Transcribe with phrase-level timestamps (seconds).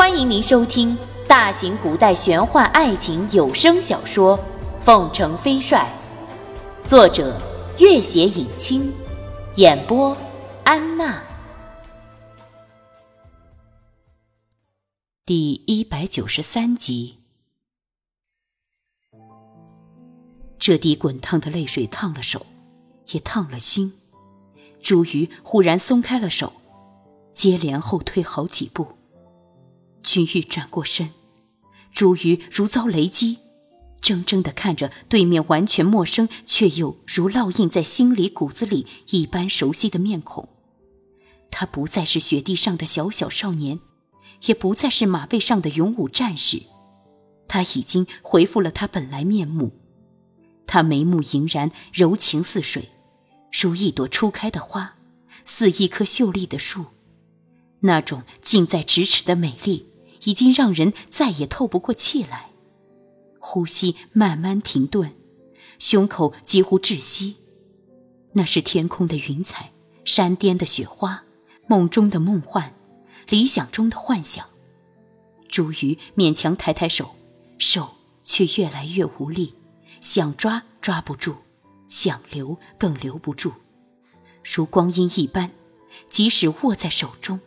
[0.00, 0.96] 欢迎您收听
[1.28, 4.38] 大型古代玄幻爱情有声小说
[4.82, 5.86] 《凤城飞帅》，
[6.88, 7.38] 作者：
[7.78, 8.90] 月写影清，
[9.56, 10.16] 演播：
[10.64, 11.22] 安娜。
[15.26, 17.18] 第一百九十三集。
[20.58, 22.46] 这滴滚烫的泪水烫了手，
[23.12, 24.00] 也烫了心。
[24.82, 26.54] 朱鱼忽然松开了手，
[27.30, 28.94] 接连后退好几步。
[30.02, 31.10] 君玉转过身，
[31.92, 33.38] 朱瑜如遭雷击，
[34.00, 40.48] 怔怔地看着对面完全陌生却又如烙印在心里骨子里一般熟悉的面孔。
[41.50, 43.80] 他不再是雪地上的小小少年，
[44.46, 46.62] 也不再是马背上的勇武战士，
[47.46, 49.72] 他已经恢复了他本来面目。
[50.66, 52.90] 他眉目盈然，柔情似水，
[53.52, 54.94] 如一朵初开的花，
[55.44, 56.86] 似一棵秀丽的树，
[57.80, 59.89] 那种近在咫尺的美丽。
[60.24, 62.50] 已经让人再也透不过气来，
[63.38, 65.12] 呼吸慢慢停顿，
[65.78, 67.36] 胸口几乎窒息。
[68.32, 69.72] 那是天空的云彩，
[70.04, 71.24] 山巅的雪花，
[71.66, 72.74] 梦中的梦幻，
[73.28, 74.46] 理想中的幻想。
[75.48, 77.16] 朱瑜勉强抬抬手，
[77.58, 79.54] 手却越来越无力，
[80.00, 81.34] 想抓抓不住，
[81.88, 83.52] 想留更留不住，
[84.44, 85.50] 如光阴一般，
[86.08, 87.40] 即使握在手中。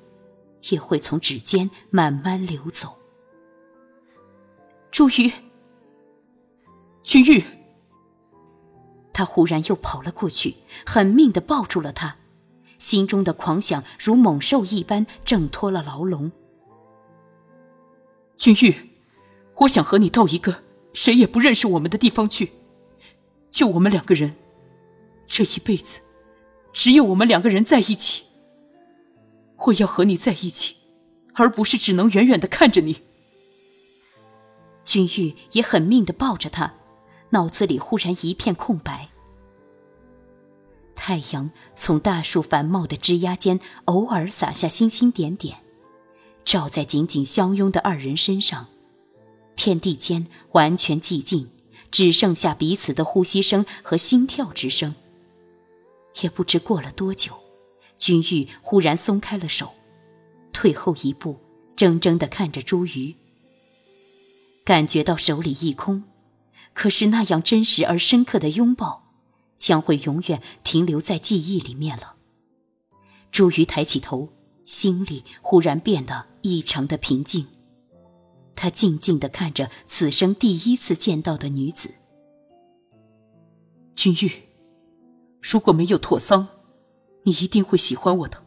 [0.70, 2.98] 也会从指尖慢慢流走。
[4.92, 5.32] 朱玉，
[7.04, 7.44] 君玉，
[9.12, 10.56] 他忽然又跑了过去，
[10.86, 12.18] 狠命的抱住了他，
[12.78, 16.32] 心中的狂想如猛兽一般挣脱了牢笼。
[18.38, 18.92] 君玉，
[19.58, 22.52] 我想和你到一个谁也不认识我们的地方去，
[23.50, 24.36] 就我们两个人，
[25.28, 26.00] 这一辈子，
[26.72, 28.26] 只有我们两个人在一起。
[29.66, 30.76] 我要和你在一起，
[31.36, 33.02] 而不是只能远远的看着你。
[34.84, 36.74] 君玉也狠命的抱着他，
[37.30, 39.10] 脑子里忽然一片空白。
[40.96, 45.58] 太阳从大树繁茂的枝桠间偶尔洒下星星点点，
[46.46, 48.68] 照在紧紧相拥的二人身上。
[49.56, 51.50] 天地间完全寂静，
[51.90, 54.96] 只剩下彼此的呼吸声和心跳之声。
[56.22, 57.43] 也不知过了多久。
[58.04, 59.76] 君玉忽然松开了手，
[60.52, 61.38] 退后一步，
[61.78, 63.16] 怔怔地看着朱瑜。
[64.66, 66.04] 感觉到手里一空，
[66.74, 69.06] 可是那样真实而深刻的拥抱，
[69.56, 72.16] 将会永远停留在记忆里面了。
[73.32, 74.28] 朱瑜抬起头，
[74.66, 77.48] 心里忽然变得异常的平静。
[78.54, 81.96] 他静静地看着此生第一次见到的女子。
[83.96, 84.30] 君玉，
[85.42, 86.50] 如果没有拓桑。
[87.24, 88.44] 你一定会喜欢我的。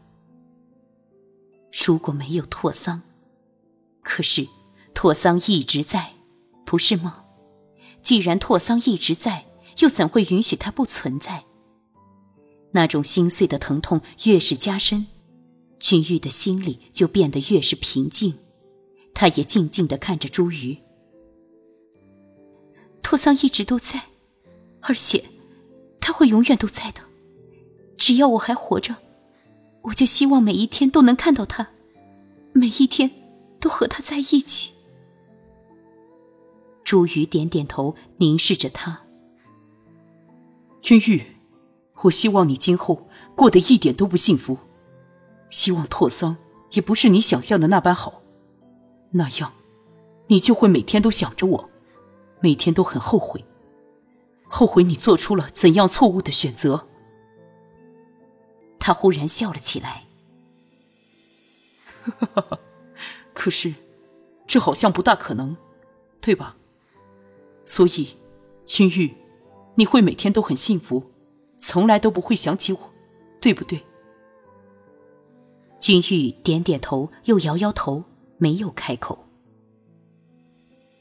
[1.85, 3.03] 如果没有拓桑，
[4.03, 4.49] 可是
[4.95, 6.15] 拓桑一直在，
[6.65, 7.25] 不是吗？
[8.03, 9.47] 既然拓桑一直在，
[9.79, 11.45] 又怎会允许他不存在？
[12.73, 15.07] 那种心碎的疼痛越是加深，
[15.79, 18.35] 君玉的心里就变得越是平静。
[19.15, 20.79] 他也静静的看着朱瑜。
[23.03, 24.03] 拓桑一直都在，
[24.81, 25.25] 而且
[26.01, 27.01] 他会永远都在的。
[27.97, 28.95] 只要我还活着，
[29.83, 31.69] 我就希望每一天都能看到他，
[32.53, 33.11] 每一天
[33.59, 34.73] 都和他在一起。
[36.85, 39.01] 朱瑜点点头，凝视着他。
[40.81, 41.25] 君玉，
[42.03, 44.57] 我希望你今后过得一点都不幸福，
[45.51, 46.37] 希望拓桑
[46.73, 48.23] 也不是你想象的那般好，
[49.11, 49.53] 那样，
[50.29, 51.71] 你就会每天都想着我，
[52.41, 53.45] 每天都很后悔，
[54.47, 56.87] 后悔你做出了怎样错误的选择。
[58.87, 60.05] 他忽然笑了起来。
[63.35, 63.75] 可是，
[64.47, 65.57] 这好像不大可能，
[66.21, 66.55] 对吧？
[67.65, 68.17] 所以，
[68.65, 69.17] 君玉，
[69.75, 71.11] 你会每天都很幸福，
[71.57, 72.79] 从来都不会想起我，
[73.41, 73.85] 对不对？
[75.81, 78.05] 君玉点点头，又摇摇头，
[78.39, 79.27] 没有开口。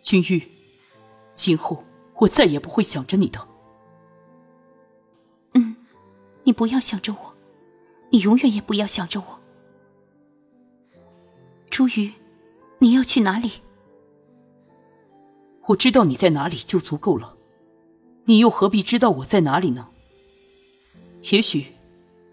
[0.01, 0.41] 君玉，
[1.35, 1.83] 今后
[2.15, 3.47] 我再也不会想着你的。
[5.53, 5.75] 嗯，
[6.45, 7.34] 你不要想着我。
[8.15, 9.41] 你永远也不要想着我，
[11.69, 12.13] 朱瑜，
[12.79, 13.51] 你要去哪里？
[15.65, 17.35] 我知道你在哪里就足够了，
[18.23, 19.89] 你又何必知道我在哪里呢？
[21.23, 21.65] 也许，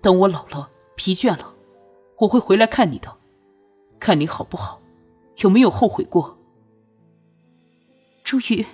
[0.00, 1.52] 等我老了、疲倦了，
[2.18, 3.16] 我会回来看你的，
[3.98, 4.80] 看你好不好，
[5.38, 6.38] 有没有后悔过？
[8.22, 8.64] 朱瑜，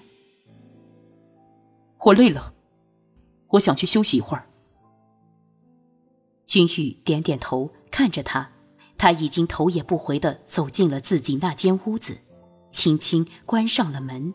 [2.01, 2.53] 我累了，
[3.47, 4.45] 我想去休息一会儿。
[6.49, 8.51] 君玉点点头，看着他，
[8.97, 12.23] 他已经头也不回地走进了自己那间屋子，
[12.71, 14.33] 轻轻关上了门。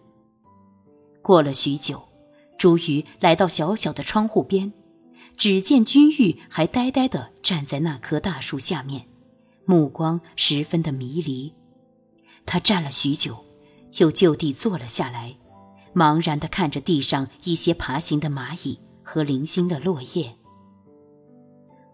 [1.24, 2.04] 过了许久，
[2.56, 4.72] 朱瑜来到小小的窗户边，
[5.36, 9.08] 只见君玉还呆呆地站在那棵大树下面，
[9.66, 11.52] 目光十分的迷离。
[12.46, 13.44] 他站了许久，
[13.98, 15.36] 又就地坐了下来，
[15.96, 20.36] 茫然地看着地上一些爬行的蚂蚁和零星的落叶。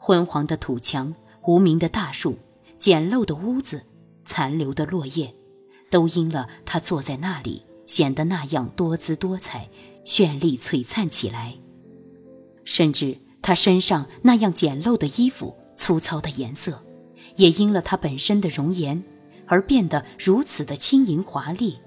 [0.09, 1.13] 昏黄的土墙，
[1.45, 2.39] 无名的大树。
[2.79, 3.83] 简陋的屋子，
[4.25, 5.35] 残留的落叶，
[5.91, 9.69] 都因了他坐在那里，显得那样多姿多彩、
[10.03, 11.59] 绚丽璀璨起来。
[12.63, 16.83] 甚至他身上那样简陋的衣服、粗糙的颜色，
[17.35, 19.03] 也因了他本身的容颜，
[19.45, 21.77] 而变得如此的轻盈华丽，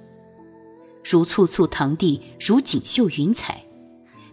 [1.02, 3.64] 如簇簇堂地，如锦绣云彩，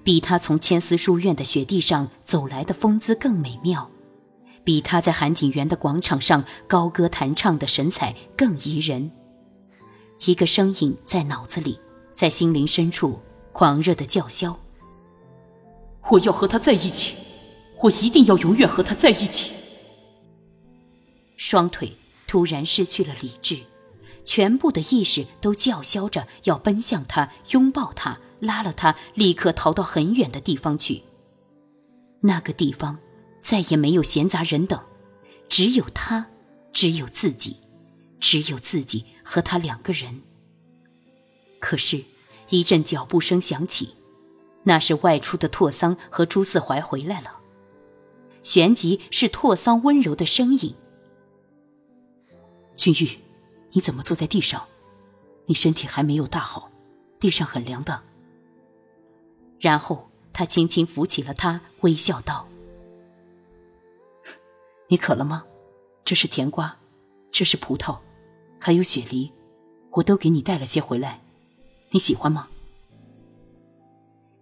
[0.10, 3.92] 比他从千丝书院的雪地上走来的风姿更美妙。
[4.64, 9.12] 比他在韩景园的广场上高歌弹唱的神采更宜人。
[10.26, 11.80] 一个声音在脑子里，
[12.16, 13.20] 在心灵深处
[13.52, 14.60] 狂热的叫嚣
[16.10, 17.16] ：“我要和他在一起，
[17.82, 19.54] 我一定要永远和他在一起。”
[21.38, 21.96] 双腿
[22.26, 23.60] 突然失去了理智，
[24.26, 31.04] 全部的意识都叫嚣着要奔向他，拥抱他，拉了他立刻逃到很远的地方去。
[32.22, 33.00] 那个地方。
[33.42, 34.80] 再也没有闲杂人等，
[35.48, 36.28] 只有他，
[36.74, 37.56] 只有自己，
[38.20, 40.22] 只有自己和他两个人。
[41.58, 42.04] 可是，
[42.50, 43.96] 一阵脚步声响起，
[44.64, 47.38] 那是外出的拓桑和朱四怀回来了。
[48.44, 50.76] 旋即是拓桑温柔的声音
[52.76, 53.20] ：“君玉，
[53.72, 54.68] 你怎么坐在地上？
[55.46, 56.70] 你身体还没有大好，
[57.20, 58.04] 地上很凉的。”
[59.60, 62.48] 然后他轻轻扶起了他，微笑道。
[64.88, 65.46] 你渴了吗？
[66.04, 66.78] 这是甜瓜，
[67.32, 68.00] 这是葡萄，
[68.60, 69.32] 还有雪梨，
[69.92, 71.22] 我都给你带了些回来，
[71.92, 72.48] 你喜欢吗？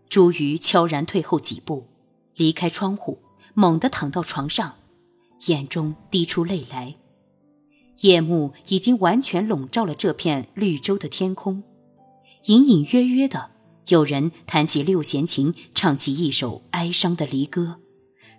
[0.08, 1.88] 朱瑜悄然退后几步，
[2.36, 3.20] 离开窗户，
[3.54, 4.76] 猛地躺到床上，
[5.48, 6.96] 眼中滴出泪来。
[8.02, 11.64] 夜幕已经完全笼罩了这片绿洲的天空，
[12.46, 13.52] 隐隐约约的
[13.88, 17.78] 有人弹起六弦琴，唱起一首哀伤的离歌，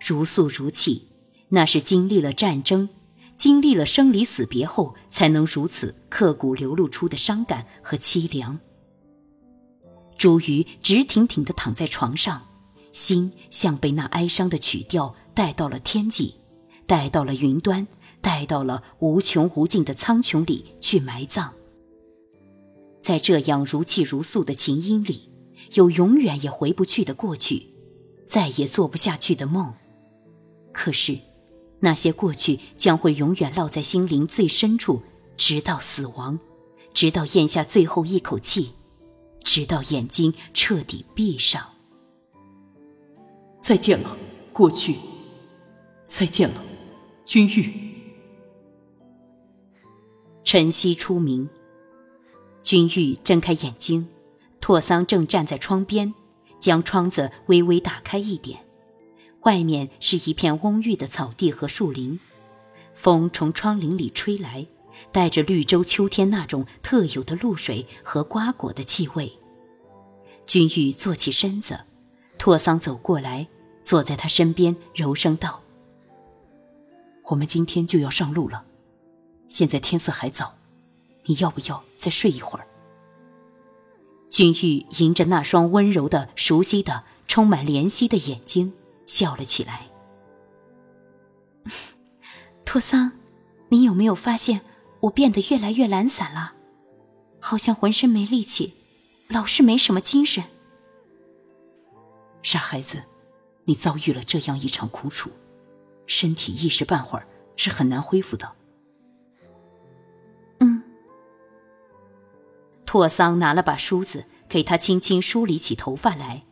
[0.00, 1.08] 如诉如泣。
[1.50, 2.90] 那是经历了战争，
[3.36, 8.60] 经历了生离死别后，才能如此刻骨流露出的伤感和凄凉。
[10.18, 12.42] 朱瑜直挺挺地躺在床上，
[12.92, 16.34] 心像被那哀伤的曲调带到了天际，
[16.86, 17.86] 带到了云端，
[18.20, 21.54] 带到了无穷无尽的苍穹里去埋葬。
[23.00, 25.27] 在这样如泣如诉的琴音里，
[25.74, 27.68] 有永远也回不去的过去，
[28.26, 29.74] 再也做不下去的梦。
[30.72, 31.18] 可是。
[31.80, 35.00] 那些过去将会永远烙在心灵最深处，
[35.36, 36.40] 直到死亡，
[36.92, 38.70] 直到咽下最后一口气，
[39.44, 41.64] 直到眼睛彻底闭上。
[43.60, 44.16] 再见了，
[44.52, 44.96] 过去。
[46.04, 46.60] 再见了，
[47.24, 47.72] 君玉。
[50.42, 51.48] 晨曦初明，
[52.60, 54.08] 君玉睁开眼睛，
[54.68, 56.12] 拓桑正站在窗边，
[56.60, 58.66] 将窗子微微打开一点。
[59.44, 62.20] 外面是一片蓊郁的草地和树林，
[62.92, 64.66] 风从窗棂里吹来，
[65.10, 69.38] 带着绿洲秋天那种特有的露水和瓜果的气味。
[70.46, 71.80] 君玉坐起身子，
[72.36, 73.48] 拓桑走过来，
[73.82, 75.62] 坐在他身边，柔声道
[77.30, 78.66] ：“我们今天就要上路了，
[79.48, 80.56] 现在天色还早，
[81.24, 82.66] 你要不要再睡一会儿？”
[84.30, 88.74] 君玉迎着那双温柔的、熟悉的、充满怜惜的眼睛。
[89.06, 89.88] 笑了起来，
[92.66, 93.12] 托桑，
[93.70, 94.60] 你有没有发现
[95.00, 96.52] 我变得越来越懒散了？
[97.40, 98.74] 好像浑身没力气，
[99.28, 100.44] 老是没什么精神。
[102.42, 103.04] 傻孩子，
[103.64, 105.30] 你遭遇了这样一场苦楚，
[106.06, 108.52] 身体一时半会儿是很难恢复的。
[112.88, 116.44] 托桑拿了把梳子，给他轻轻梳理起头发来。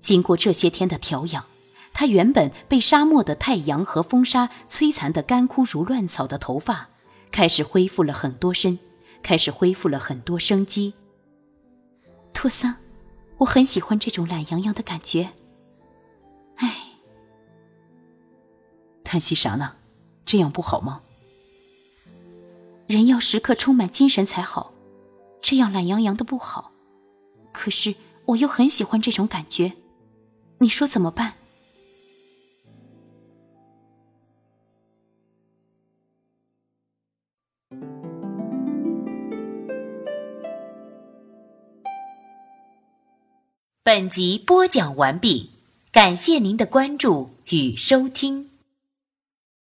[0.00, 1.44] 经过这些天的调养。
[1.92, 6.88] 他原本被沙漠的太阳和风沙摧残的干枯如乱草的头发，
[7.30, 8.78] 开始恢复了很多身，
[9.22, 10.94] 开始恢复了很多生机。
[12.32, 12.76] 托桑，
[13.36, 15.32] 我很喜欢这种懒洋洋的感觉。
[16.56, 16.74] 唉，
[19.04, 19.76] 叹息啥呢？
[20.24, 21.02] 这样不好吗？
[22.86, 24.71] 人要时刻充满精神才好，
[25.42, 26.72] 这样懒洋洋的不好。
[27.52, 27.94] 可是
[28.24, 29.74] 我又很喜欢这种感觉。
[30.58, 31.34] 你说怎么办？
[43.84, 45.50] 本集播讲完毕
[45.90, 48.51] 感谢您的关注与收听。